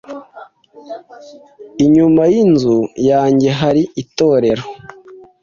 [1.83, 2.77] Inyuma yinzu
[3.09, 4.63] yanjye hari itorero.